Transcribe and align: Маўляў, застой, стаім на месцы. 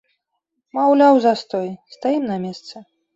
Маўляў, 0.77 1.19
застой, 1.25 1.69
стаім 1.97 2.23
на 2.31 2.39
месцы. 2.47 2.83